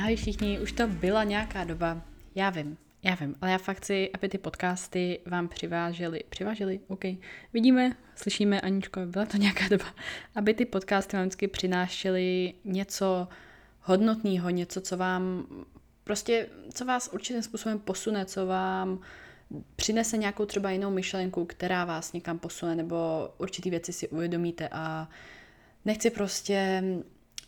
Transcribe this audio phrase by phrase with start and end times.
[0.00, 2.02] Ahoj všichni, už to byla nějaká doba,
[2.34, 7.04] já vím, já vím, ale já fakt chci, aby ty podcasty vám přivážely, přivážely, OK,
[7.52, 9.84] vidíme, slyšíme, Aničko, byla to nějaká doba,
[10.34, 13.28] aby ty podcasty vám vždycky přinášely něco
[13.80, 15.46] hodnotného, něco, co vám
[16.04, 19.00] prostě, co vás určitým způsobem posune, co vám
[19.76, 25.08] přinese nějakou třeba jinou myšlenku, která vás někam posune, nebo určitý věci si uvědomíte a
[25.84, 26.82] nechci prostě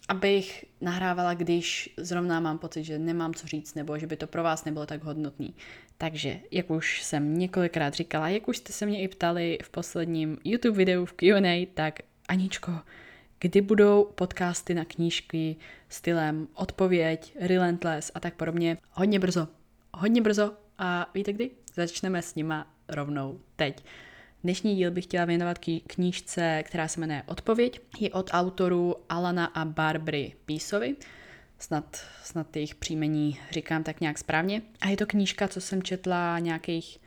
[0.08, 4.42] abych nahrávala, když zrovna mám pocit, že nemám co říct, nebo že by to pro
[4.42, 5.54] vás nebylo tak hodnotný.
[5.98, 10.38] Takže, jak už jsem několikrát říkala, jak už jste se mě i ptali v posledním
[10.44, 12.72] YouTube videu v Q&A, tak Aničko,
[13.38, 15.56] kdy budou podcasty na knížky
[15.88, 18.78] stylem odpověď, relentless a tak podobně.
[18.90, 19.48] Hodně brzo.
[19.94, 20.52] Hodně brzo.
[20.78, 21.50] A víte kdy?
[21.74, 23.84] Začneme s nima rovnou teď.
[24.44, 27.80] Dnešní díl bych chtěla věnovat knížce, která se jmenuje Odpověď.
[28.00, 30.96] Je od autorů Alana a Barbary Písovi.
[31.58, 34.62] Snad, snad jejich příjmení říkám tak nějak správně.
[34.80, 37.00] A je to knížka, co jsem četla nějakých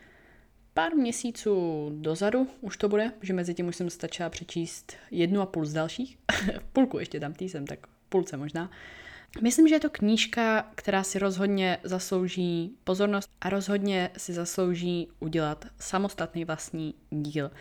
[0.73, 5.45] pár měsíců dozadu, už to bude, že mezi tím už jsem stačila přečíst jednu a
[5.45, 6.17] půl z dalších.
[6.73, 8.71] Půlku ještě tam týsem, tak půlce možná.
[9.41, 15.65] Myslím, že je to knížka, která si rozhodně zaslouží pozornost a rozhodně si zaslouží udělat
[15.79, 17.51] samostatný vlastní díl.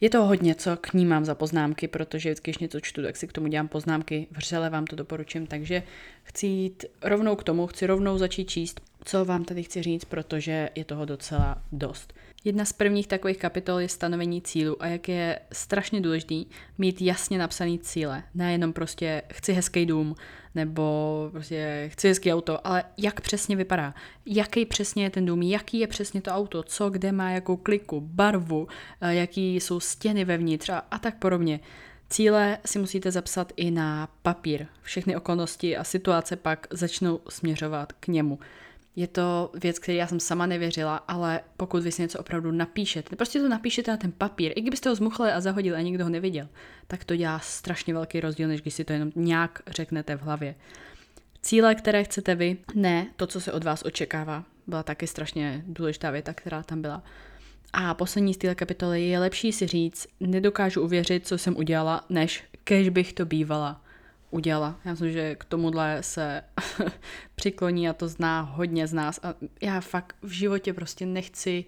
[0.00, 3.16] Je to hodně, co k ní mám za poznámky, protože vždycky, když něco čtu, tak
[3.16, 4.26] si k tomu dělám poznámky.
[4.30, 5.82] Vřele vám to doporučím, takže
[6.24, 10.70] chci jít rovnou k tomu, chci rovnou začít číst, co vám tady chci říct, protože
[10.74, 12.12] je toho docela dost.
[12.44, 16.46] Jedna z prvních takových kapitol je stanovení cílu a jak je strašně důležitý
[16.78, 18.22] mít jasně napsaný cíle.
[18.34, 20.14] Nejenom prostě chci hezký dům
[20.54, 23.94] nebo prostě chci hezký auto, ale jak přesně vypadá,
[24.26, 28.00] jaký přesně je ten dům, jaký je přesně to auto, co kde má jakou kliku,
[28.00, 28.68] barvu,
[29.00, 31.60] eh, jaký jsou stěny vevnitř a, a tak podobně.
[32.10, 34.66] Cíle si musíte zapsat i na papír.
[34.82, 38.38] Všechny okolnosti a situace pak začnou směřovat k němu.
[38.96, 43.16] Je to věc, který já jsem sama nevěřila, ale pokud vy si něco opravdu napíšete,
[43.16, 46.10] prostě to napíšete na ten papír, i kdybyste ho zmuchlili a zahodili a nikdo ho
[46.10, 46.48] neviděl,
[46.86, 50.54] tak to dělá strašně velký rozdíl, než když si to jenom nějak řeknete v hlavě.
[51.42, 54.44] Cíle, které chcete vy, ne to, co se od vás očekává.
[54.66, 57.02] Byla taky strašně důležitá věta, která tam byla.
[57.76, 62.44] A poslední z téhle kapitoly je lepší si říct, nedokážu uvěřit, co jsem udělala, než
[62.64, 63.84] kež bych to bývala
[64.30, 64.80] udělala.
[64.84, 66.42] Já myslím, že k tomuhle se
[67.34, 71.64] přikloní a to zná hodně z nás a já fakt v životě prostě nechci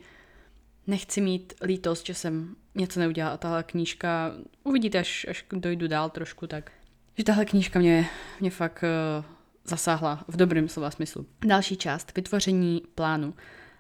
[0.87, 4.33] nechci mít lítost, že jsem něco neudělala a tahle knížka,
[4.65, 6.73] uvidíte, až, až dojdu dál trošku, tak
[7.19, 8.09] že tahle knížka mě,
[8.41, 8.85] mě fakt
[9.19, 9.25] uh,
[9.65, 11.27] zasáhla v dobrém slova smyslu.
[11.47, 13.35] Další část, vytvoření plánu.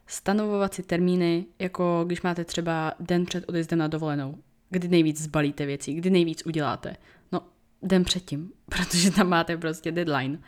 [0.06, 4.34] Stanovovat si termíny, jako když máte třeba den před odjezdem na dovolenou,
[4.71, 6.97] kdy nejvíc zbalíte věcí, kdy nejvíc uděláte
[7.83, 10.39] den předtím, protože tam máte prostě deadline.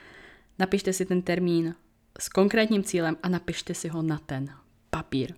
[0.58, 1.74] Napište si ten termín
[2.18, 4.48] s konkrétním cílem a napište si ho na ten
[4.90, 5.34] papír.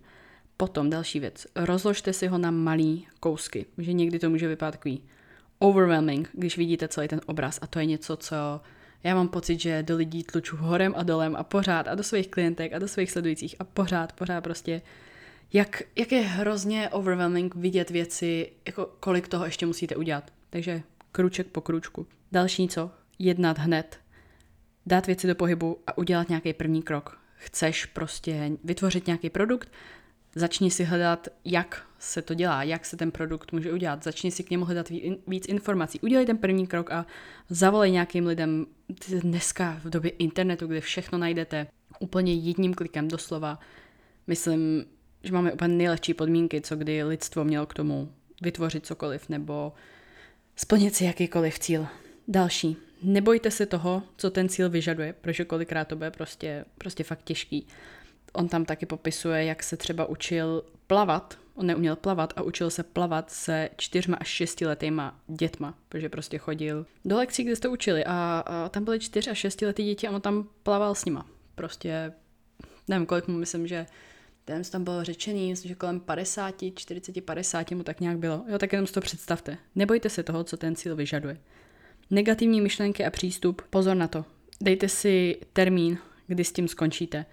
[0.57, 5.03] Potom další věc, rozložte si ho na malý kousky, že někdy to může vypadat takový
[5.59, 8.61] overwhelming, když vidíte celý ten obraz a to je něco, co
[9.03, 12.27] já mám pocit, že do lidí tluču horem a dolem a pořád a do svých
[12.27, 14.81] klientek a do svých sledujících a pořád, pořád prostě
[15.53, 20.31] jak, jak je hrozně overwhelming vidět věci, jako kolik toho ještě musíte udělat.
[20.49, 22.07] Takže kruček po kručku.
[22.31, 22.91] Další co?
[23.19, 23.99] Jednat hned.
[24.85, 27.19] Dát věci do pohybu a udělat nějaký první krok.
[27.35, 29.71] Chceš prostě vytvořit nějaký produkt,
[30.35, 34.03] začni si hledat, jak se to dělá, jak se ten produkt může udělat.
[34.03, 34.89] Začni si k němu hledat
[35.27, 35.99] víc informací.
[35.99, 37.05] Udělej ten první krok a
[37.49, 38.65] zavolej nějakým lidem.
[39.21, 41.67] Dneska v době internetu, kde všechno najdete
[41.99, 43.59] úplně jedním klikem doslova,
[44.27, 44.85] myslím,
[45.23, 49.73] že máme úplně nejlepší podmínky, co kdy lidstvo mělo k tomu vytvořit cokoliv nebo
[50.55, 51.87] splnit si jakýkoliv cíl.
[52.27, 52.77] Další.
[53.03, 57.67] Nebojte se toho, co ten cíl vyžaduje, protože kolikrát to bude prostě, prostě fakt těžký.
[58.33, 61.37] On tam taky popisuje, jak se třeba učil plavat.
[61.55, 66.85] On neuměl plavat a učil se plavat se čtyřma až šestiletýma dětma, protože prostě chodil
[67.05, 70.21] do lekcí, kde jste učili a, a tam byly čtyř až šestiletý děti a on
[70.21, 71.27] tam plaval s nima.
[71.55, 72.13] Prostě
[72.87, 73.85] nevím, kolik mu myslím, že
[74.45, 78.45] ten tam bylo řečený, myslím, že kolem 50, 40, 50 mu tak nějak bylo.
[78.47, 79.57] Jo, tak jenom si to představte.
[79.75, 81.37] Nebojte se toho, co ten cíl vyžaduje.
[82.09, 84.25] Negativní myšlenky a přístup, pozor na to.
[84.61, 85.97] Dejte si termín,
[86.27, 87.25] kdy s tím skončíte.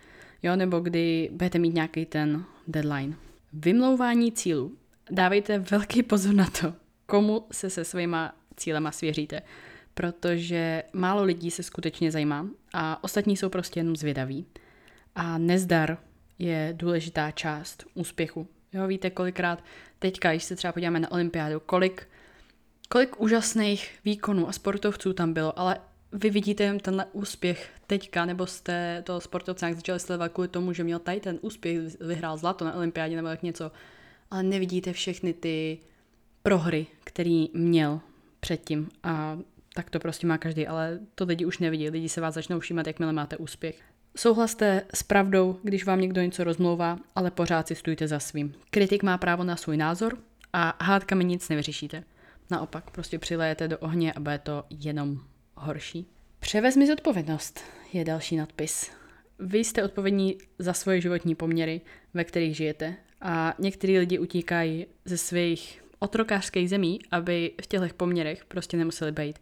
[0.42, 3.16] Jo, nebo kdy budete mít nějaký ten deadline.
[3.52, 4.76] Vymlouvání cílu.
[5.10, 6.74] Dávejte velký pozor na to,
[7.06, 9.42] komu se se svýma cílema svěříte,
[9.94, 14.46] protože málo lidí se skutečně zajímá a ostatní jsou prostě jenom zvědaví.
[15.14, 15.98] A nezdar
[16.38, 18.48] je důležitá část úspěchu.
[18.72, 19.64] Jo, víte kolikrát
[19.98, 22.08] teďka, když se třeba podíváme na olympiádu, kolik,
[22.88, 25.80] kolik úžasných výkonů a sportovců tam bylo, ale
[26.12, 30.84] vy vidíte tenhle úspěch teďka, nebo jste toho sportovce jak začali sledovat kvůli tomu, že
[30.84, 33.72] měl tady ten úspěch, vyhrál zlato na olympiádě nebo jak něco,
[34.30, 35.78] ale nevidíte všechny ty
[36.42, 38.00] prohry, který měl
[38.40, 39.38] předtím a
[39.74, 42.86] tak to prostě má každý, ale to lidi už nevidí, lidi se vás začnou všímat,
[42.86, 43.80] jakmile máte úspěch.
[44.16, 48.54] Souhlaste s pravdou, když vám někdo něco rozmlouvá, ale pořád si stůjte za svým.
[48.70, 50.18] Kritik má právo na svůj názor
[50.52, 52.04] a hádkami nic nevyřešíte.
[52.50, 55.20] Naopak, prostě přilejete do ohně a bude to jenom
[55.60, 56.06] horší.
[56.40, 57.60] Převezmi zodpovědnost
[57.92, 58.90] je další nadpis.
[59.38, 61.80] Vy jste odpovědní za svoje životní poměry,
[62.14, 62.96] ve kterých žijete.
[63.20, 69.38] A některý lidi utíkají ze svých otrokářských zemí, aby v těchto poměrech prostě nemuseli být.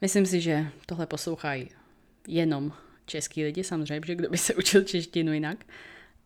[0.00, 1.68] Myslím si, že tohle poslouchají
[2.28, 2.72] jenom
[3.06, 5.64] český lidi, samozřejmě, že kdo by se učil češtinu jinak.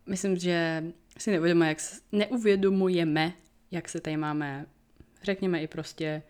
[0.06, 0.84] Myslím, že
[1.18, 1.78] si neuvědomujeme, jak,
[2.12, 3.32] neuvědomujeme,
[3.70, 4.66] jak se tady máme,
[5.22, 6.22] řekněme i prostě,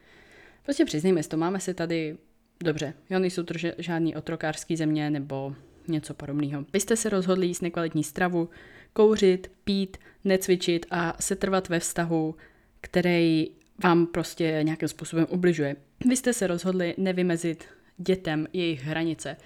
[0.63, 2.17] prostě přiznejme si to, máme se tady
[2.65, 2.95] dobře.
[3.11, 5.55] Jo, nejsou to žádný otrokářský země nebo
[5.89, 6.65] něco podobného.
[6.73, 8.49] Vy jste se rozhodli jíst nekvalitní stravu,
[8.93, 12.37] kouřit, pít, necvičit a setrvat ve vztahu,
[12.81, 13.49] který
[13.85, 15.77] vám prostě nějakým způsobem ubližuje.
[16.09, 17.65] Vy jste se rozhodli nevymezit
[17.97, 19.37] dětem jejich hranice.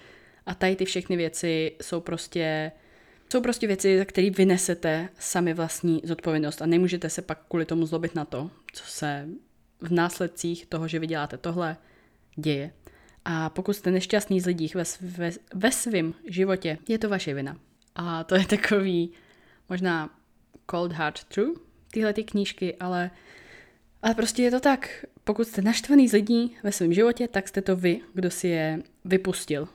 [0.45, 2.71] A tady ty všechny věci jsou prostě
[3.31, 7.85] jsou prostě věci, za které vynesete sami vlastní zodpovědnost a nemůžete se pak kvůli tomu
[7.85, 9.27] zlobit na to, co se
[9.81, 11.77] v následcích toho, že vy děláte tohle,
[12.35, 12.71] děje.
[13.25, 17.57] A pokud jste nešťastný z lidí ve, ve, ve svém životě, je to vaše vina.
[17.95, 19.11] A to je takový
[19.69, 20.09] možná
[20.71, 21.53] cold hard true,
[21.91, 23.11] tyhle ty knížky, ale,
[24.01, 25.05] ale prostě je to tak.
[25.23, 28.83] Pokud jste naštvaný z lidí ve svém životě, tak jste to vy, kdo si je
[29.05, 29.67] vypustil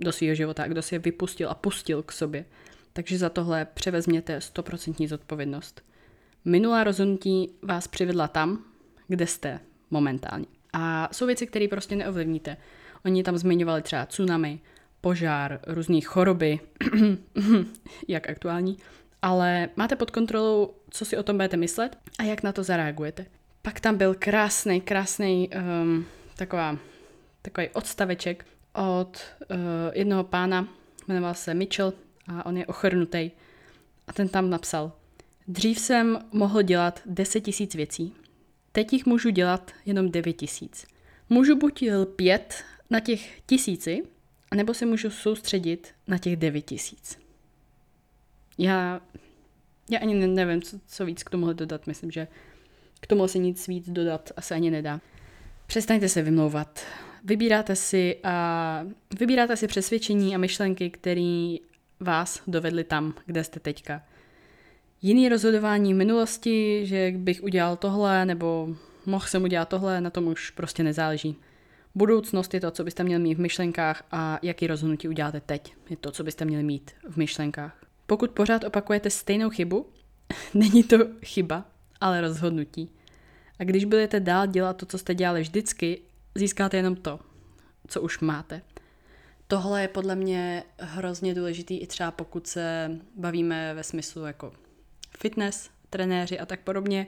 [0.00, 2.44] do svého života, kdo si je vypustil a pustil k sobě.
[2.92, 5.82] Takže za tohle převezměte 100% zodpovědnost.
[6.44, 8.64] Minulá rozhodnutí vás přivedla tam,
[9.08, 9.60] kde jste
[9.90, 10.46] momentálně.
[10.72, 12.56] A jsou věci, které prostě neovlivníte.
[13.06, 14.60] Oni tam zmiňovali třeba tsunami,
[15.00, 16.60] požár, různé choroby,
[18.08, 18.78] jak aktuální,
[19.22, 23.26] ale máte pod kontrolou, co si o tom budete myslet a jak na to zareagujete.
[23.62, 25.50] Pak tam byl krásný, krásný
[25.82, 26.06] um,
[26.36, 26.78] taková,
[27.42, 29.20] takový odstaveček od
[29.50, 29.56] uh,
[29.92, 30.68] jednoho pána,
[31.08, 31.92] jmenoval se Mitchell
[32.28, 33.30] a on je ochrnutý.
[34.08, 34.92] A ten tam napsal,
[35.48, 38.12] dřív jsem mohl dělat 10 tisíc věcí,
[38.72, 40.86] teď jich můžu dělat jenom 9 tisíc.
[41.28, 44.02] Můžu buď lpět na těch tisíci,
[44.50, 47.18] anebo se můžu soustředit na těch 9 tisíc.
[48.58, 49.00] Já,
[49.90, 51.86] já ani nevím, co, co víc k tomuhle dodat.
[51.86, 52.28] Myslím, že
[53.00, 55.00] k tomu se nic víc dodat asi ani nedá.
[55.66, 56.80] Přestaňte se vymlouvat.
[57.24, 58.86] Vybíráte si, a,
[59.20, 61.56] vybíráte si přesvědčení a myšlenky, které
[62.00, 64.02] vás dovedly tam, kde jste teďka.
[65.02, 68.68] Jiný rozhodování v minulosti, že bych udělal tohle, nebo
[69.06, 71.36] mohl jsem udělat tohle, na tom už prostě nezáleží.
[71.96, 75.96] Budoucnost je to, co byste měli mít v myšlenkách a jaký rozhodnutí uděláte teď, je
[75.96, 77.84] to, co byste měli mít v myšlenkách.
[78.06, 79.86] Pokud pořád opakujete stejnou chybu,
[80.54, 81.64] není to chyba,
[82.00, 82.90] ale rozhodnutí.
[83.58, 86.00] A když budete dál dělat to, co jste dělali vždycky,
[86.34, 87.20] získáte jenom to,
[87.88, 88.62] co už máte.
[89.46, 94.52] Tohle je podle mě hrozně důležitý i třeba pokud se bavíme ve smyslu jako
[95.18, 97.06] fitness, trenéři a tak podobně,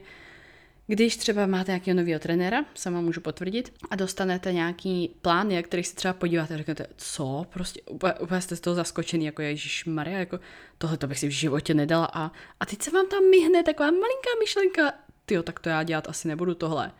[0.91, 5.83] když třeba máte nějakého nového trenéra, sama můžu potvrdit, a dostanete nějaký plán, jak který
[5.83, 9.85] si třeba podíváte a řeknete, co, prostě úplně, úplně jste z toho zaskočený, jako Ježíš
[9.85, 10.39] Maria, jako
[10.77, 13.91] tohle to bych si v životě nedala a, a teď se vám tam myhne taková
[13.91, 14.93] malinká myšlenka,
[15.25, 16.91] tyjo, tak to já dělat asi nebudu tohle.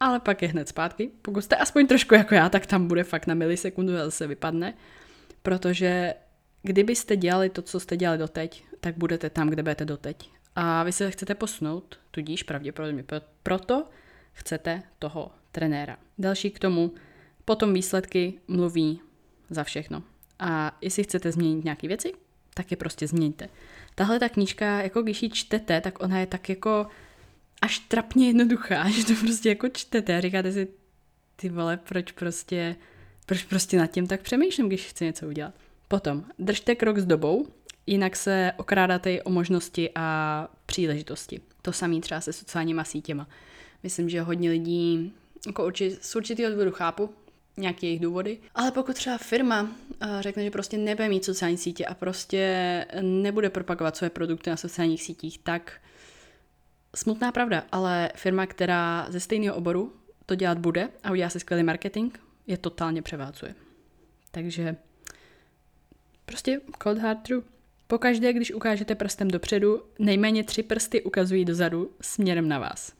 [0.00, 1.10] Ale pak je hned zpátky.
[1.22, 4.74] Pokud jste aspoň trošku jako já, tak tam bude fakt na milisekundu a zase vypadne.
[5.42, 6.14] Protože
[6.62, 10.92] kdybyste dělali to, co jste dělali doteď, tak budete tam, kde budete doteď a vy
[10.92, 13.04] se chcete posunout, tudíž pravděpodobně
[13.42, 13.84] proto
[14.32, 15.96] chcete toho trenéra.
[16.18, 16.94] Další k tomu,
[17.44, 19.00] potom výsledky mluví
[19.50, 20.02] za všechno.
[20.38, 22.12] A jestli chcete změnit nějaké věci,
[22.54, 23.48] tak je prostě změňte.
[23.94, 26.86] Tahle ta knížka, jako když ji čtete, tak ona je tak jako
[27.62, 30.68] až trapně jednoduchá, že to prostě jako čtete a říkáte si,
[31.36, 32.76] ty vole, proč prostě,
[33.26, 35.54] proč prostě nad tím tak přemýšlím, když chci něco udělat.
[35.88, 37.46] Potom, držte krok s dobou,
[37.88, 41.40] jinak se okrádáte o možnosti a příležitosti.
[41.62, 43.28] To samé třeba se sociálníma sítěma.
[43.82, 45.12] Myslím, že hodně lidí
[45.46, 47.10] jako urči, z určitého důvodu chápu,
[47.56, 48.38] nějaké jejich důvody.
[48.54, 49.68] Ale pokud třeba firma uh,
[50.20, 55.02] řekne, že prostě nebude mít sociální sítě a prostě nebude propagovat své produkty na sociálních
[55.02, 55.80] sítích, tak
[56.96, 59.92] smutná pravda, ale firma, která ze stejného oboru
[60.26, 63.54] to dělat bude a udělá si skvělý marketing, je totálně převálcuje.
[64.30, 64.76] Takže
[66.24, 67.42] prostě cold hard true.
[67.90, 72.92] Pokaždé, když ukážete prstem dopředu, nejméně tři prsty ukazují dozadu směrem na vás.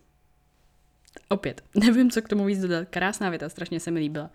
[1.29, 2.89] Opět, nevím, co k tomu víc dodat.
[2.91, 4.31] Krásná věta, strašně se mi líbila.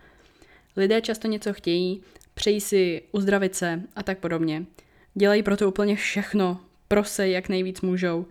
[0.77, 4.65] Lidé často něco chtějí, přejí si uzdravit se a tak podobně.
[5.13, 8.25] Dělají proto úplně všechno, prosej, jak nejvíc můžou.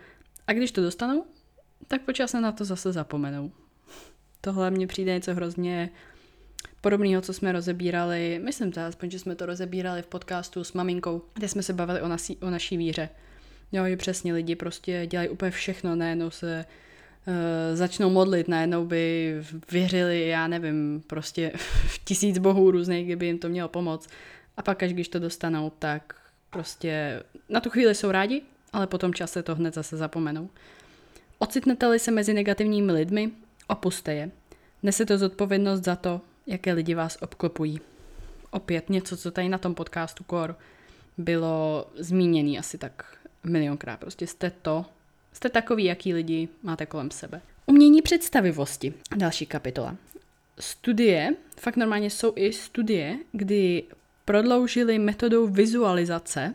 [0.47, 1.25] A když to dostanou,
[1.89, 3.53] tak počasem na to zase zapomenou.
[4.41, 5.91] Tohle mně přijde něco hrozně
[6.81, 11.23] podobného, co jsme rozebírali, myslím to aspoň, že jsme to rozebírali v podcastu s maminkou,
[11.35, 13.09] kde jsme se bavili o, nasí, o naší víře.
[13.73, 16.65] Jo, že přesně lidi prostě dělají úplně všechno, najednou se
[17.27, 19.35] uh, začnou modlit, najednou by
[19.71, 21.53] věřili, já nevím, prostě
[21.87, 24.11] v tisíc bohů různých, kdyby jim to mělo pomoct.
[24.57, 26.15] A pak, až když to dostanou, tak
[26.51, 28.43] prostě na tu chvíli jsou rádi,
[28.73, 30.49] ale potom čase to hned zase zapomenou.
[31.39, 33.31] Ocitnete-li se mezi negativními lidmi,
[33.69, 34.31] opuste je.
[34.83, 37.81] Nesete zodpovědnost za to, jaké lidi vás obklopují.
[38.51, 40.55] Opět něco, co tady na tom podcastu Core
[41.19, 44.01] bylo zmíněný asi tak milionkrát.
[44.01, 44.85] Prostě jste to,
[45.33, 47.41] jste takový, jaký lidi máte kolem sebe.
[47.67, 48.95] Umění představivosti.
[49.17, 49.97] Další kapitola.
[50.59, 53.83] Studie, fakt normálně jsou i studie, kdy
[54.25, 56.55] prodloužili metodou vizualizace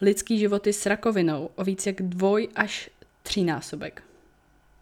[0.00, 2.90] lidský životy s rakovinou o víc jak dvoj až
[3.22, 4.02] třínásobek.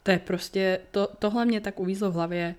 [0.03, 2.55] To je prostě, to, tohle mě tak uvízlo v hlavě,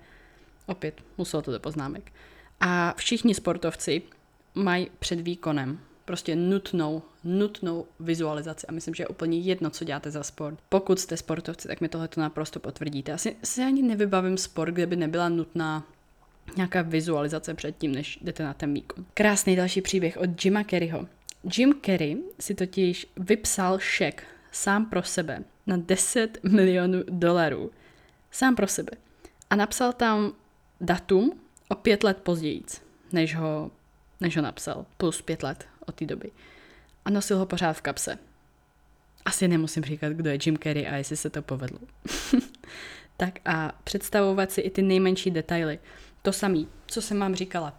[0.70, 2.12] opět muselo to do poznámek.
[2.60, 4.02] A všichni sportovci
[4.54, 10.10] mají před výkonem prostě nutnou, nutnou vizualizaci a myslím, že je úplně jedno, co děláte
[10.10, 10.58] za sport.
[10.68, 13.12] Pokud jste sportovci, tak mi tohle to naprosto potvrdíte.
[13.12, 15.86] Asi si ani nevybavím sport, kde by nebyla nutná
[16.56, 19.04] nějaká vizualizace předtím, než jdete na ten výkon.
[19.14, 21.06] Krásný další příběh od Jima Kerryho.
[21.56, 27.70] Jim Kerry si totiž vypsal šek sám pro sebe na 10 milionů dolarů.
[28.30, 28.92] Sám pro sebe.
[29.50, 30.32] A napsal tam
[30.80, 32.62] datum o pět let později,
[33.12, 33.70] než ho,
[34.20, 34.86] než ho napsal.
[34.96, 36.30] Plus pět let od té doby.
[37.04, 38.18] A nosil ho pořád v kapse.
[39.24, 41.78] Asi nemusím říkat, kdo je Jim Carrey a jestli se to povedlo.
[43.16, 45.78] tak a představovat si i ty nejmenší detaily.
[46.22, 47.78] To samé, co jsem vám říkala.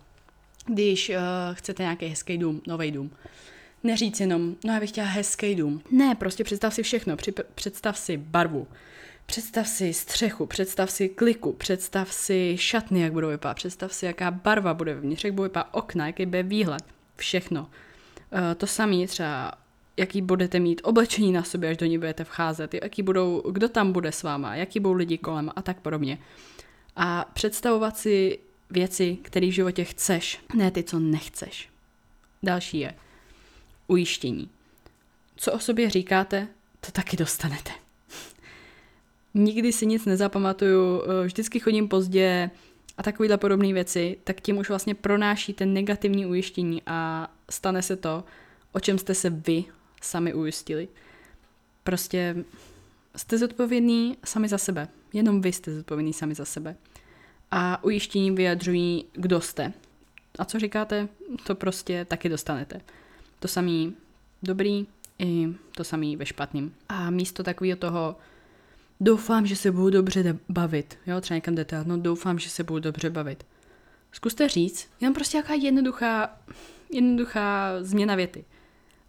[0.66, 1.16] Když uh,
[1.54, 3.12] chcete nějaký hezký dům, nový dům,
[3.84, 5.82] neříct jenom, no já bych chtěla hezký dům.
[5.92, 7.18] Ne, prostě představ si všechno.
[7.56, 8.68] Představ si barvu,
[9.26, 14.32] představ si střechu, představ si kliku, představ si šatny, jak budou vypadat, představ si, jaká
[14.32, 16.84] barva bude vevnitř, jak bude vypadat okna, jaký bude výhled,
[17.16, 17.62] všechno.
[17.62, 19.52] Uh, to samé třeba
[19.98, 23.92] jaký budete mít oblečení na sobě, až do ní budete vcházet, jaký budou, kdo tam
[23.92, 26.18] bude s váma, jaký budou lidi kolem a tak podobně.
[26.96, 31.70] A představovat si věci, které v životě chceš, ne ty, co nechceš.
[32.44, 32.94] Další je
[33.88, 34.50] ujištění.
[35.36, 36.48] Co o sobě říkáte,
[36.80, 37.72] to taky dostanete.
[39.34, 42.50] Nikdy si nic nezapamatuju, eh, vždycky chodím pozdě
[42.98, 48.24] a takovýhle podobné věci, tak tím už vlastně pronášíte negativní ujištění a stane se to,
[48.72, 49.64] o čem jste se vy
[50.02, 50.88] sami ujistili.
[51.84, 52.46] Prostě
[53.16, 54.88] jste zodpovědní sami za sebe.
[55.14, 56.76] Jenom vy jste zodpovědní sami za sebe.
[57.52, 59.74] A ujištění vyjadřují, kdo jste.
[60.40, 61.08] A co říkáte,
[61.44, 62.82] to prostě taky dostanete.
[63.40, 63.96] To samý
[64.44, 64.88] dobrý
[65.20, 66.74] i to samý ve špatným.
[66.90, 68.16] A místo takového toho
[69.02, 70.98] doufám, že se budu dobře bavit.
[71.08, 73.46] Jo, třeba někam jdete, no doufám, že se budu dobře bavit.
[74.12, 76.40] Zkuste říct, jenom prostě jaká jednoduchá,
[76.92, 78.46] jednoduchá změna věty.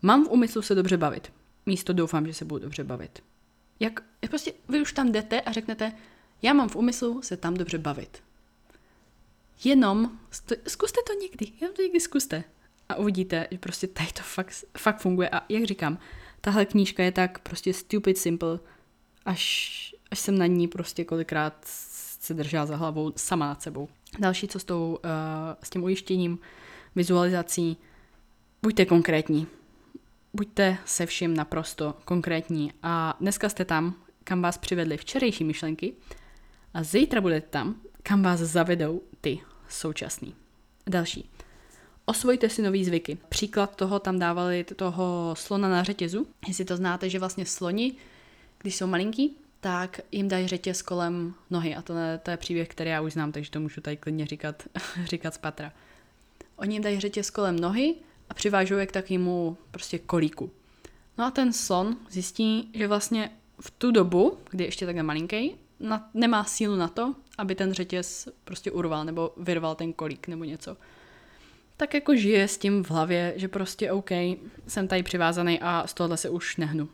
[0.02, 1.32] Mám v úmyslu se dobře bavit.
[1.66, 3.22] Místo doufám, že se budu dobře bavit.
[3.80, 5.92] Jak, jak prostě vy už tam jdete a řeknete,
[6.42, 8.22] já mám v úmyslu se tam dobře bavit.
[9.64, 10.18] Jenom
[10.66, 12.44] zkuste to někdy, jenom to někdy zkuste
[12.88, 15.28] a uvidíte, že prostě tady to fakt, fakt funguje.
[15.28, 15.98] A jak říkám,
[16.40, 18.58] tahle knížka je tak prostě stupid simple,
[19.24, 21.54] až, až jsem na ní prostě kolikrát
[22.20, 23.88] se držela za hlavou sama nad sebou.
[24.18, 25.10] Další, co s, tou, uh,
[25.62, 26.38] s tím ujištěním,
[26.96, 27.76] vizualizací,
[28.62, 29.46] buďte konkrétní.
[30.34, 32.72] Buďte se vším naprosto konkrétní.
[32.82, 35.92] A dneska jste tam, kam vás přivedly včerejší myšlenky
[36.74, 40.34] a zítra budete tam, kam vás zavedou ty současný.
[40.86, 41.30] Další.
[42.04, 43.18] Osvojte si nový zvyky.
[43.28, 46.26] Příklad toho tam dávali toho slona na řetězu.
[46.48, 47.94] Jestli to znáte, že vlastně sloni,
[48.62, 51.74] když jsou malinký, tak jim dají řetěz kolem nohy.
[51.74, 54.62] A to, to je příběh, který já už znám, takže to můžu tady klidně říkat,
[55.04, 55.72] říkat z patra.
[56.56, 57.94] Oni jim dají řetěz kolem nohy
[58.30, 60.50] a přivážou je k takovému prostě kolíku.
[61.18, 66.10] No a ten slon zjistí, že vlastně v tu dobu, kdy ještě takhle malinký, na,
[66.14, 70.76] nemá sílu na to, aby ten řetěz prostě urval nebo vyrval ten kolík nebo něco
[71.82, 74.10] tak jako žije s tím v hlavě, že prostě OK,
[74.68, 76.88] jsem tady přivázaný a z tohohle se už nehnu.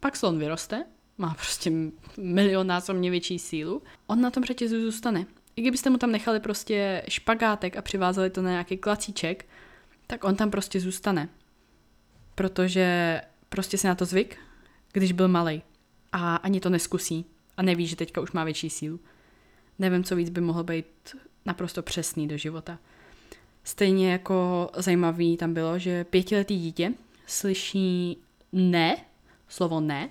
[0.00, 0.84] Pak slon vyroste,
[1.18, 1.72] má prostě
[2.18, 5.26] milion násobně větší sílu, on na tom řetězu zůstane.
[5.56, 9.46] I kdybyste mu tam nechali prostě špagátek a přivázali to na nějaký klacíček,
[10.06, 11.28] tak on tam prostě zůstane.
[12.34, 14.36] Protože prostě si na to zvyk,
[14.92, 15.62] když byl malý.
[16.12, 17.24] A ani to neskusí.
[17.56, 19.00] A neví, že teďka už má větší sílu.
[19.78, 21.16] Nevím, co víc by mohlo být
[21.46, 22.78] naprosto přesný do života.
[23.64, 26.92] Stejně jako zajímavý tam bylo, že pětiletý dítě
[27.26, 28.18] slyší
[28.52, 28.96] ne,
[29.48, 30.10] slovo ne,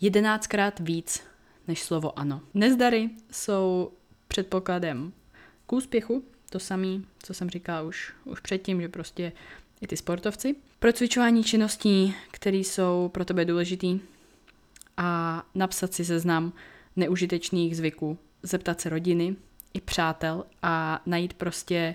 [0.00, 1.22] jedenáctkrát víc
[1.68, 2.40] než slovo ano.
[2.54, 3.92] Nezdary jsou
[4.28, 5.12] předpokladem
[5.66, 9.32] k úspěchu, to samé, co jsem říkala už, už předtím, že prostě
[9.80, 10.56] i ty sportovci.
[10.78, 14.00] Pro cvičování činností, které jsou pro tebe důležitý
[14.96, 16.52] a napsat si seznam
[16.96, 19.36] neužitečných zvyků, zeptat se rodiny
[19.74, 21.94] i přátel a najít prostě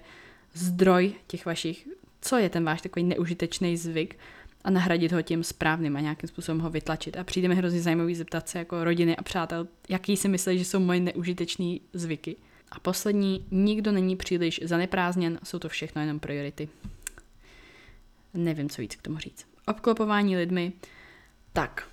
[0.53, 1.87] zdroj těch vašich,
[2.21, 4.17] co je ten váš takový neužitečný zvyk
[4.65, 7.17] a nahradit ho tím správným a nějakým způsobem ho vytlačit.
[7.17, 10.65] A přijde mi hrozně zajímavý zeptat se jako rodiny a přátel, jaký si myslí, že
[10.65, 12.35] jsou moje neužitečné zvyky.
[12.71, 16.69] A poslední, nikdo není příliš zaneprázdněn, jsou to všechno jenom priority.
[18.33, 19.47] Nevím, co víc k tomu říct.
[19.67, 20.73] Obklopování lidmi.
[21.53, 21.89] Tak,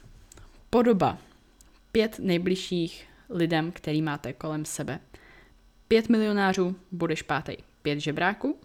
[0.71, 1.19] podoba.
[1.93, 5.00] Pět nejbližších lidem, který máte kolem sebe.
[5.88, 7.57] Pět milionářů, budeš pátý.
[7.83, 8.59] Pět žebráků,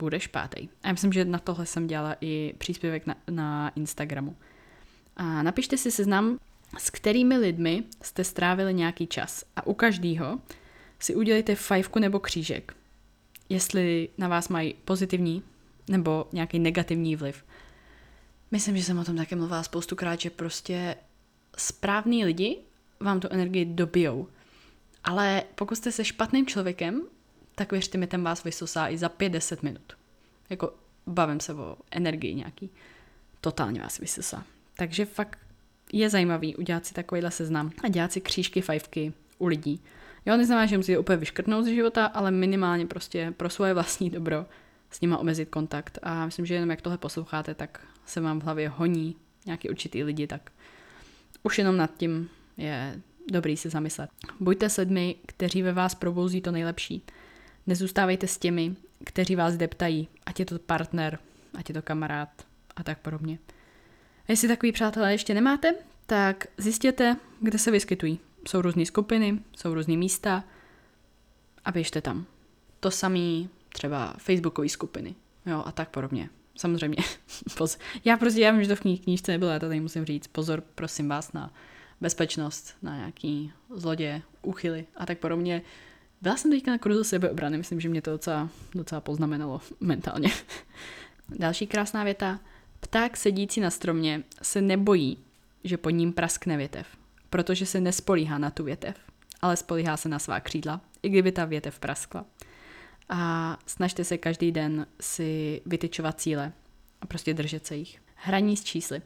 [0.00, 0.68] budeš pátý.
[0.82, 4.36] A já myslím, že na tohle jsem dělala i příspěvek na, na Instagramu.
[5.16, 6.38] A napište si seznam,
[6.78, 9.44] s kterými lidmi jste strávili nějaký čas.
[9.56, 10.40] A u každého
[10.98, 12.74] si udělejte fajfku nebo křížek,
[13.48, 15.42] jestli na vás mají pozitivní
[15.88, 17.44] nebo nějaký negativní vliv.
[18.50, 20.96] Myslím, že jsem o tom také mluvila spoustukrát, že prostě
[21.56, 22.58] správní lidi
[23.00, 24.28] vám tu energii dobijou.
[25.04, 27.02] Ale pokud jste se špatným člověkem,
[27.60, 29.92] tak věřte mi, ten vás vysosá i za 5-10 minut.
[30.50, 30.74] Jako
[31.06, 32.70] bavím se o energii nějaký.
[33.40, 34.44] Totálně vás vysosá.
[34.76, 35.38] Takže fakt
[35.92, 39.80] je zajímavý udělat si takovýhle seznam a dělat si křížky, fajfky u lidí.
[40.26, 44.46] Jo, neznamená, že musíte úplně vyškrtnout z života, ale minimálně prostě pro svoje vlastní dobro
[44.90, 45.98] s nima omezit kontakt.
[46.02, 50.02] A myslím, že jenom jak tohle posloucháte, tak se vám v hlavě honí nějaký určitý
[50.02, 50.52] lidi, tak
[51.42, 53.00] už jenom nad tím je
[53.30, 54.10] dobrý se zamyslet.
[54.40, 57.04] Buďte s lidmi, kteří ve vás probouzí to nejlepší.
[57.70, 61.18] Nezůstávejte s těmi, kteří vás deptají, ať je to partner,
[61.54, 62.28] ať je to kamarád
[62.76, 63.38] a tak podobně.
[64.28, 65.74] A jestli takový přátelé ještě nemáte,
[66.06, 68.20] tak zjistěte, kde se vyskytují.
[68.48, 70.44] Jsou různé skupiny, jsou různé místa
[71.64, 72.26] a běžte tam.
[72.80, 75.14] To samé třeba facebookové skupiny
[75.46, 76.30] jo, a tak podobně.
[76.56, 76.96] Samozřejmě.
[78.04, 80.26] já prostě, já vím, že to v knížce nebylo, já to tady musím říct.
[80.26, 81.54] Pozor, prosím vás na
[82.00, 85.62] bezpečnost, na nějaký zlodě, úchyly a tak podobně.
[86.22, 90.30] Byla jsem teďka na kurzu sebeobrany, myslím, že mě to docela, docela poznamenalo mentálně.
[91.28, 92.40] Další krásná věta.
[92.80, 95.18] Pták sedící na stromě se nebojí,
[95.64, 96.86] že pod ním praskne větev,
[97.30, 98.96] protože se nespolíhá na tu větev,
[99.40, 102.24] ale spolíhá se na svá křídla, i kdyby ta větev praskla.
[103.08, 106.52] A snažte se každý den si vytyčovat cíle
[107.00, 108.00] a prostě držet se jich.
[108.14, 109.02] Hraní s čísly.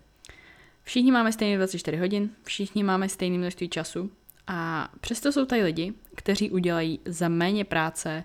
[0.82, 4.10] Všichni máme stejně 24 hodin, všichni máme stejné množství času
[4.46, 8.24] a přesto jsou tady lidi, kteří udělají za méně práce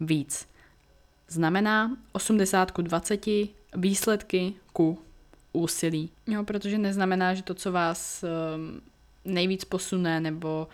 [0.00, 0.48] víc.
[1.28, 3.26] Znamená 80 ku 20
[3.76, 4.98] výsledky ku
[5.52, 6.10] úsilí.
[6.26, 8.80] Jo, protože neznamená, že to, co vás um,
[9.24, 10.68] nejvíc posune nebo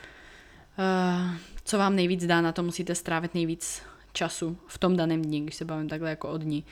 [0.78, 5.40] uh, co vám nejvíc dá, na to musíte strávit nejvíc času v tom daném dni,
[5.40, 6.64] když se bavím takhle jako o dní.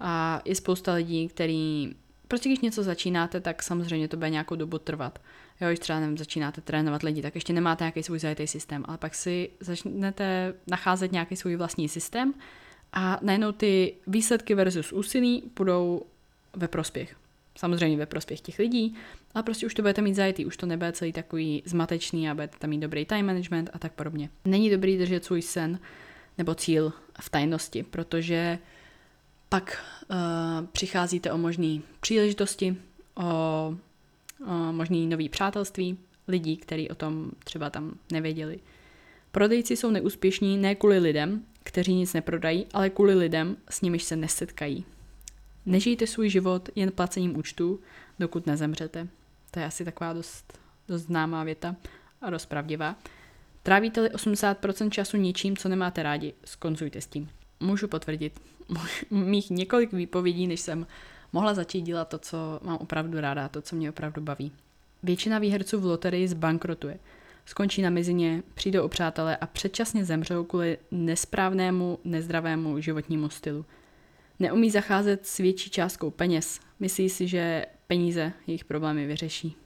[0.00, 1.94] A je spousta lidí, který
[2.28, 5.18] prostě když něco začínáte, tak samozřejmě to bude nějakou dobu trvat.
[5.60, 8.98] Jo, když třeba nevím, začínáte trénovat lidi, tak ještě nemáte nějaký svůj zajetý systém, ale
[8.98, 12.34] pak si začnete nacházet nějaký svůj vlastní systém
[12.92, 16.02] a najednou ty výsledky versus úsilí budou
[16.56, 17.16] ve prospěch.
[17.56, 18.94] Samozřejmě ve prospěch těch lidí,
[19.34, 22.58] ale prostě už to budete mít zajetý, už to nebude celý takový zmatečný a budete
[22.58, 24.30] tam mít dobrý time management a tak podobně.
[24.44, 25.78] Není dobrý držet svůj sen
[26.38, 28.58] nebo cíl v tajnosti, protože
[29.48, 30.16] pak uh,
[30.66, 32.76] přicházíte o možné příležitosti,
[33.14, 33.76] o,
[34.70, 35.98] možný nový přátelství
[36.28, 38.58] lidí, kteří o tom třeba tam nevěděli.
[39.32, 44.16] Prodejci jsou neúspěšní ne kvůli lidem, kteří nic neprodají, ale kvůli lidem, s nimiž se
[44.16, 44.84] nesetkají.
[45.66, 47.80] Nežijte svůj život jen placením účtů,
[48.18, 49.08] dokud nezemřete.
[49.50, 51.76] To je asi taková dost, dost známá věta
[52.20, 52.96] a dost pravdivá.
[53.62, 57.28] Trávíte-li 80% času ničím, co nemáte rádi, skonzujte s tím.
[57.60, 58.40] Můžu potvrdit
[59.10, 60.86] mých několik výpovědí, než jsem
[61.32, 64.52] mohla začít dělat to, co mám opravdu ráda, to, co mě opravdu baví.
[65.02, 66.98] Většina výherců v loterii zbankrotuje.
[67.46, 73.64] Skončí na mizině, přijdou o přátelé a předčasně zemřou kvůli nesprávnému, nezdravému životnímu stylu.
[74.38, 76.60] Neumí zacházet s větší částkou peněz.
[76.80, 79.56] Myslí si, že peníze jejich problémy vyřeší.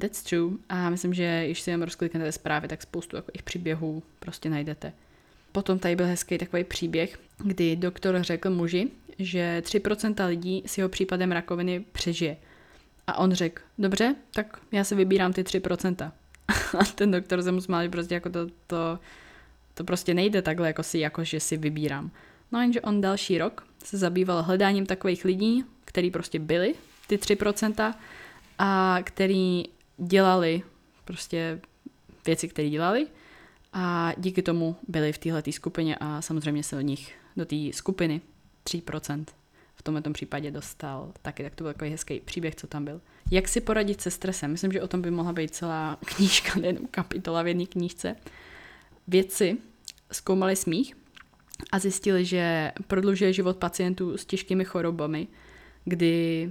[0.00, 0.56] That's true.
[0.68, 4.92] A myslím, že když si jen rozkliknete zprávy, tak spoustu takových příběhů prostě najdete.
[5.52, 10.88] Potom tady byl hezký takový příběh, kdy doktor řekl muži, že 3% lidí s jeho
[10.88, 12.36] případem rakoviny přežije.
[13.06, 16.12] A on řekl, dobře, tak já si vybírám ty 3%.
[16.78, 18.98] A ten doktor se mu smál, že prostě jako to, to,
[19.74, 22.10] to prostě nejde takhle, jako si, jako že si vybírám.
[22.52, 26.74] No jenže on další rok se zabýval hledáním takových lidí, který prostě byli
[27.06, 27.94] ty 3%
[28.58, 29.64] a který
[29.98, 30.62] dělali
[31.04, 31.60] prostě
[32.26, 33.06] věci, které dělali
[33.72, 38.20] a díky tomu byli v této skupině a samozřejmě se od nich do té skupiny
[38.64, 39.24] 3%
[39.74, 43.00] v tomto případě dostal taky, tak to byl takový hezký příběh, co tam byl.
[43.30, 44.52] Jak si poradit se stresem?
[44.52, 48.16] Myslím, že o tom by mohla být celá knížka, nejenom kapitola v jedné knížce.
[49.08, 49.56] Vědci
[50.12, 50.94] zkoumali smích
[51.72, 55.28] a zjistili, že prodlužuje život pacientů s těžkými chorobami,
[55.84, 56.50] kdy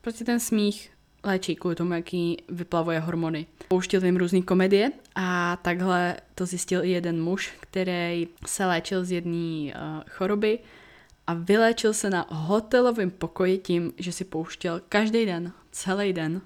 [0.00, 0.90] prostě ten smích
[1.24, 3.46] léčí kvůli tomu, jaký vyplavuje hormony.
[3.68, 9.10] Pouštěl jim různé komedie a takhle to zjistil i jeden muž, který se léčil z
[9.10, 10.58] jedné uh, choroby
[11.26, 16.40] a vyléčil se na hotelovém pokoji tím, že si pouštěl každý den, celý den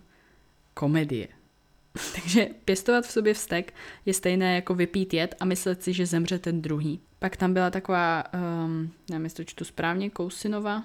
[0.75, 1.29] komedie.
[2.15, 3.75] Takže pěstovat v sobě vztek
[4.07, 7.01] je stejné jako vypít jed a myslet si, že zemře ten druhý.
[7.19, 8.25] Pak tam byla taková,
[8.65, 10.85] um, nevím, jestli to čtu správně, Kousinova,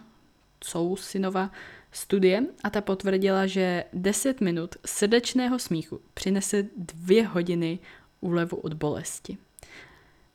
[0.59, 1.51] Cousinova
[1.91, 7.79] studie a ta potvrdila, že 10 minut srdečného smíchu přinese dvě hodiny
[8.21, 9.37] úlevu od bolesti.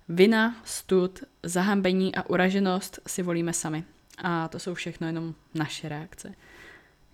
[0.09, 3.85] Vina, stud, zahambení a uraženost si volíme sami.
[4.19, 6.35] A to jsou všechno jenom naše reakce.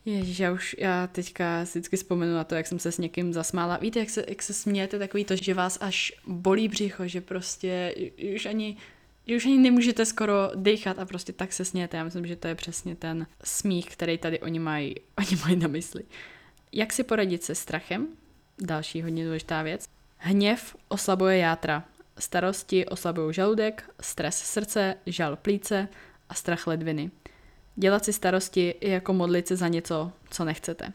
[0.05, 3.33] Ježíš, já už já teďka si vždycky vzpomenu na to, jak jsem se s někým
[3.33, 3.77] zasmála.
[3.77, 7.95] Víte, jak se, jak se smějete, takový to, že vás až bolí břicho, že prostě
[8.35, 8.77] už ani,
[9.27, 11.97] že už ani nemůžete skoro dechat a prostě tak se smějete.
[11.97, 15.69] Já myslím, že to je přesně ten smích, který tady oni mají, oni mají na
[15.69, 16.03] mysli.
[16.73, 18.07] Jak si poradit se strachem?
[18.59, 19.87] Další hodně důležitá věc.
[20.17, 21.85] Hněv oslabuje játra.
[22.19, 25.89] Starosti oslabují žaludek, stres srdce, žal plíce
[26.29, 27.11] a strach ledviny.
[27.77, 30.93] Dělat si starosti je jako modlit se za něco, co nechcete.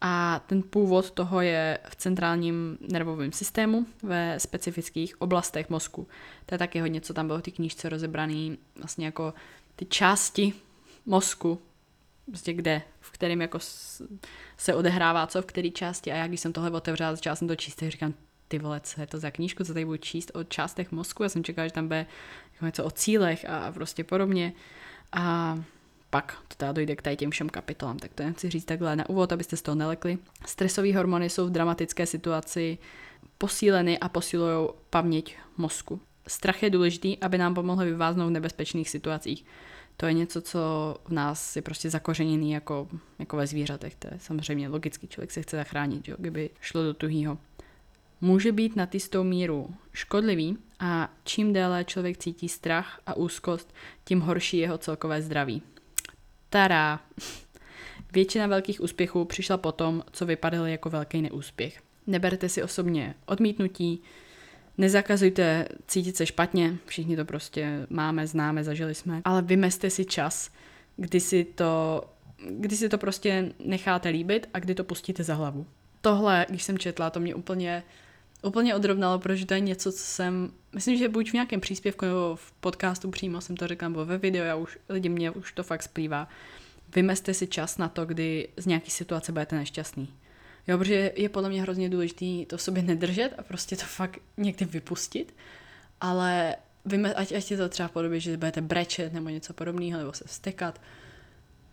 [0.00, 6.08] A ten původ toho je v centrálním nervovém systému ve specifických oblastech mozku.
[6.46, 9.34] To je taky hodně, co tam bylo v té knížce rozebraný, vlastně jako
[9.76, 10.52] ty části
[11.06, 11.62] mozku,
[12.26, 13.58] prostě kde, v kterém jako
[14.56, 16.12] se odehrává co, v které části.
[16.12, 18.14] A já když jsem tohle otevřela, začala jsem to číst, tak říkám,
[18.52, 21.22] ty vole, co je to za knížku, co tady budu číst o částech mozku.
[21.22, 22.06] Já jsem čekala, že tam bude
[22.52, 24.52] jako něco o cílech a prostě podobně.
[25.12, 25.58] A
[26.10, 28.96] pak to teda dojde k tady těm všem kapitolám, tak to jen chci říct takhle
[28.96, 30.18] na úvod, abyste z toho nelekli.
[30.46, 32.78] Stresové hormony jsou v dramatické situaci
[33.38, 36.00] posíleny a posilují paměť mozku.
[36.28, 39.44] Strach je důležitý, aby nám pomohl vyváznout v nebezpečných situacích.
[39.96, 40.60] To je něco, co
[41.04, 42.88] v nás je prostě zakořeněný jako,
[43.18, 43.94] jako ve zvířatech.
[43.94, 47.38] To je samozřejmě logický, člověk se chce zachránit, jo, kdyby šlo do tuhýho.
[48.24, 54.20] Může být na tistou míru škodlivý a čím déle člověk cítí strach a úzkost, tím
[54.20, 55.62] horší jeho celkové zdraví.
[56.50, 57.00] Tará.
[58.12, 61.82] Většina velkých úspěchů přišla potom, co vypadaly jako velký neúspěch.
[62.06, 64.02] Neberte si osobně odmítnutí,
[64.78, 70.50] nezakazujte cítit se špatně, všichni to prostě máme, známe, zažili jsme, ale vymeste si čas,
[70.96, 72.04] kdy si to,
[72.50, 75.66] kdy si to prostě necháte líbit a kdy to pustíte za hlavu.
[76.00, 77.82] Tohle, když jsem četla, to mě úplně
[78.42, 82.36] úplně odrovnalo, protože to je něco, co jsem, myslím, že buď v nějakém příspěvku nebo
[82.36, 85.62] v podcastu přímo jsem to řekla, nebo ve videu, já už, lidi mě už to
[85.62, 86.28] fakt splývá.
[86.94, 90.08] Vymeste si čas na to, kdy z nějaký situace budete nešťastný.
[90.68, 94.18] Jo, protože je podle mě hrozně důležité to v sobě nedržet a prostě to fakt
[94.36, 95.34] někdy vypustit,
[96.00, 100.12] ale vyme, ať, ať je to třeba podobě, že budete brečet nebo něco podobného, nebo
[100.12, 100.80] se vstekat,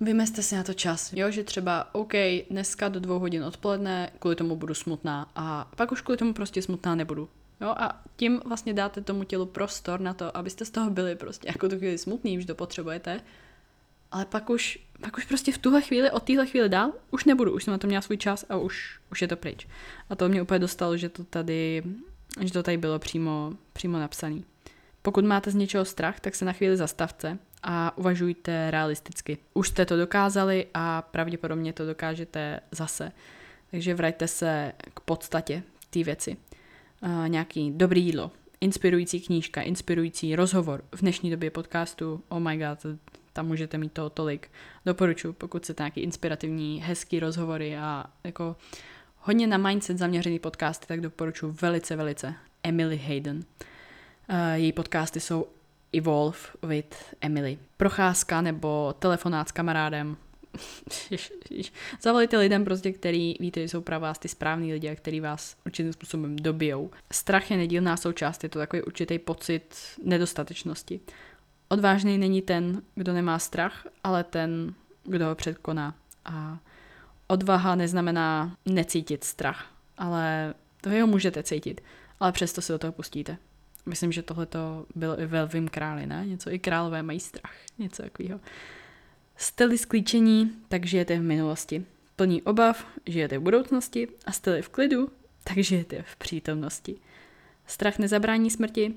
[0.01, 2.13] Vymeste si na to čas, jo, že třeba, OK,
[2.49, 6.61] dneska do dvou hodin odpoledne, kvůli tomu budu smutná a pak už kvůli tomu prostě
[6.61, 7.29] smutná nebudu.
[7.61, 11.47] Jo, a tím vlastně dáte tomu tělu prostor na to, abyste z toho byli prostě
[11.47, 13.21] jako tu chvíli smutný, když to potřebujete,
[14.11, 17.53] ale pak už, pak už prostě v tuhle chvíli, od téhle chvíli dál, už nebudu,
[17.53, 19.67] už jsem na to měla svůj čas a už, už je to pryč.
[20.09, 21.83] A to mě úplně dostalo, že to tady,
[22.41, 24.41] že to tady bylo přímo, přímo napsané.
[25.01, 29.37] Pokud máte z něčeho strach, tak se na chvíli zastavte a uvažujte realisticky.
[29.53, 33.11] Už jste to dokázali a pravděpodobně to dokážete zase.
[33.71, 36.37] Takže vraťte se k podstatě té věci.
[37.01, 40.83] Uh, nějaký dobrý jídlo, inspirující knížka, inspirující rozhovor.
[40.95, 42.85] V dnešní době podcastu, oh my god,
[43.33, 44.51] tam můžete mít toho tolik.
[44.85, 48.55] Doporučuji, pokud chcete nějaký inspirativní, hezký rozhovory a jako
[49.17, 53.37] hodně na mindset zaměřený podcasty, tak doporučuji velice, velice Emily Hayden.
[53.37, 55.47] Uh, její podcasty jsou
[55.93, 57.57] Evolve with Emily.
[57.77, 60.17] Procházka nebo telefonát s kamarádem.
[62.01, 65.55] Zavolejte lidem prostě, který víte, že jsou pro vás ty správní lidi a který vás
[65.65, 66.91] určitým způsobem dobijou.
[67.11, 70.99] Strach je nedílná součást, je to takový určitý pocit nedostatečnosti.
[71.69, 74.73] Odvážný není ten, kdo nemá strach, ale ten,
[75.03, 75.95] kdo ho předkoná.
[76.25, 76.59] A
[77.27, 79.65] odvaha neznamená necítit strach,
[79.97, 81.81] ale to ho můžete cítit,
[82.19, 83.37] ale přesto se do toho pustíte.
[83.89, 86.25] Myslím, že tohle to bylo i ve Lvím králi, ne?
[86.25, 88.39] Něco i králové mají strach, něco takového.
[89.37, 91.85] Jste-li sklíčení, tak žijete v minulosti.
[92.15, 95.09] Plní obav, žijete v budoucnosti a jste v klidu,
[95.43, 96.95] tak žijete v přítomnosti.
[97.67, 98.93] Strach nezabrání smrti,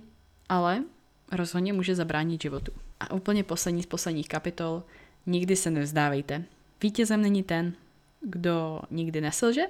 [0.48, 0.85] ale
[1.33, 2.72] rozhodně může zabránit životu.
[3.00, 4.83] A úplně poslední z posledních kapitol,
[5.26, 6.44] nikdy se nevzdávejte.
[6.83, 7.72] Vítězem není ten,
[8.20, 9.62] kdo nikdy neselže,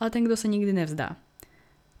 [0.00, 1.16] ale ten, kdo se nikdy nevzdá.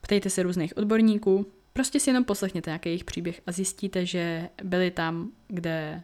[0.00, 4.90] Ptejte se různých odborníků, prostě si jenom poslechněte nějaký jejich příběh a zjistíte, že byli
[4.90, 6.02] tam, kde,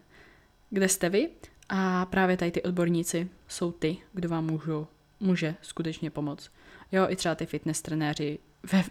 [0.71, 1.29] kde jste vy
[1.69, 4.87] a právě tady ty odborníci jsou ty, kdo vám můžou,
[5.21, 6.51] může skutečně pomoct.
[6.93, 8.39] Jo, i třeba ty fitness trenéři.
[8.73, 8.85] Ve,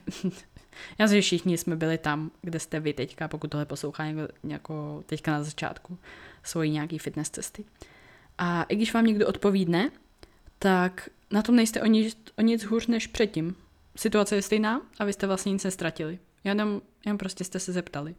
[0.98, 5.04] já že všichni jsme byli tam, kde jste vy teďka, pokud tohle poslouchá někdo, jako
[5.06, 5.98] teďka na začátku
[6.44, 7.66] svojí nějaký fitness cesty.
[8.38, 9.92] A i když vám někdo odpovídne,
[10.60, 13.56] tak na tom nejste o nic, o nic hůř než předtím.
[13.96, 16.20] Situace je stejná a vy jste vlastně nic nestratili.
[16.44, 18.16] Jenom, jenom prostě jste se zeptali.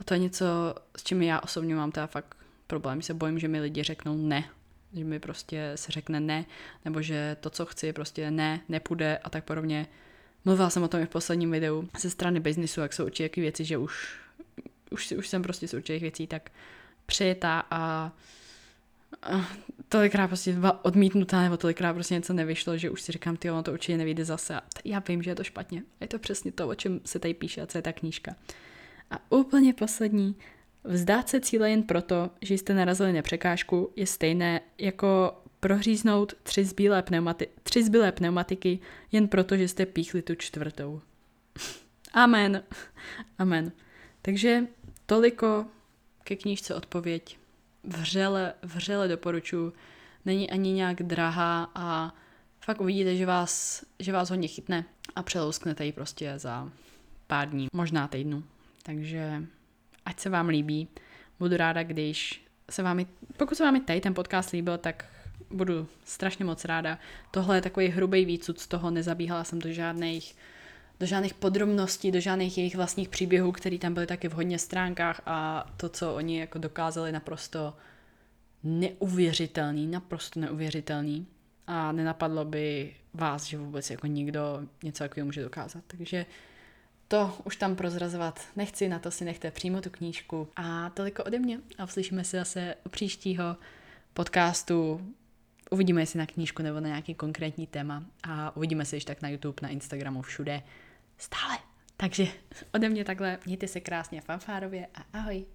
[0.00, 3.02] A to je něco, s čím já osobně mám teda fakt problém.
[3.02, 4.44] Se bojím, že mi lidi řeknou ne.
[4.92, 6.44] Že mi prostě se řekne ne,
[6.84, 9.86] nebo že to, co chci, prostě ne, nepůjde a tak podobně.
[10.44, 13.64] Mluvila jsem o tom i v posledním videu ze strany biznisu, jak jsou určitě věci,
[13.64, 14.18] že už,
[14.90, 16.50] už, už jsem prostě z určitých věcí tak
[17.06, 18.12] přejetá a
[19.88, 23.62] tolikrát prostě byla odmítnutá, nebo tolikrát prostě něco nevyšlo, že už si říkám, ty ono
[23.62, 24.54] to určitě nevyjde zase.
[24.54, 25.82] A já vím, že je to špatně.
[26.00, 28.36] Je to přesně to, o čem se tady píše a co je ta knížka.
[29.10, 30.36] A úplně poslední,
[30.84, 36.64] vzdát se cíle jen proto, že jste narazili na překážku, je stejné jako prohříznout tři
[36.64, 38.78] zbylé, pneumati- tři zbylé pneumatiky
[39.12, 41.00] jen proto, že jste píchli tu čtvrtou.
[42.12, 42.62] Amen.
[43.38, 43.72] Amen.
[44.22, 44.66] Takže
[45.06, 45.66] toliko
[46.24, 47.38] ke knížce odpověď
[47.86, 49.72] vřele, vřele doporučuji.
[50.24, 52.14] Není ani nějak drahá a
[52.60, 54.84] fakt uvidíte, že vás, že vás hodně chytne
[55.16, 56.70] a přelousknete ji prostě za
[57.26, 58.44] pár dní, možná týdnu.
[58.82, 59.44] Takže
[60.04, 60.88] ať se vám líbí.
[61.38, 65.04] Budu ráda, když se vám, pokud se vám tady ten podcast líbil, tak
[65.50, 66.98] budu strašně moc ráda.
[67.30, 70.36] Tohle je takový hrubý výcud z toho, nezabíhala jsem do žádných
[71.00, 75.20] do žádných podrobností, do žádných jejich vlastních příběhů, které tam byly taky v hodně stránkách
[75.26, 77.74] a to, co oni jako dokázali naprosto
[78.62, 81.26] neuvěřitelný, naprosto neuvěřitelný
[81.66, 85.84] a nenapadlo by vás, že vůbec jako nikdo něco takového může dokázat.
[85.86, 86.26] Takže
[87.08, 90.48] to už tam prozrazovat nechci, na to si nechte přímo tu knížku.
[90.56, 93.56] A toliko ode mě a uslyšíme se zase u příštího
[94.14, 95.00] podcastu.
[95.70, 99.28] Uvidíme, jestli na knížku nebo na nějaký konkrétní téma a uvidíme se ještě tak na
[99.28, 100.62] YouTube, na Instagramu, všude.
[101.18, 101.58] Stále.
[101.96, 102.26] Takže
[102.72, 105.46] ode mě takhle, mějte se krásně fanfárově a ahoj.